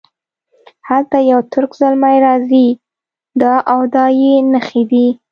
هلته 0.89 1.17
یو 1.31 1.39
ترک 1.51 1.71
زلمی 1.81 2.17
راځي 2.27 2.67
دا 3.41 3.53
او 3.73 3.79
دا 3.95 4.05
یې 4.21 4.33
نښې 4.51 4.83
دي. 4.91 5.07